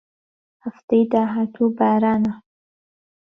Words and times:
هەفتەی 0.63 1.03
داهاتوو 1.11 1.67
بارانە. 1.77 2.33